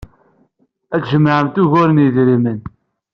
[0.95, 2.59] Ad tjemɛemt ugar n yedrimen.